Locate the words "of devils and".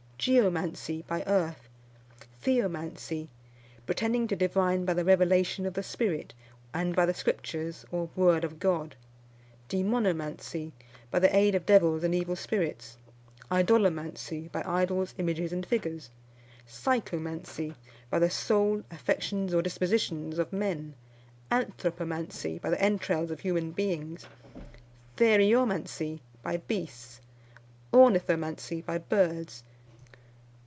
11.55-12.13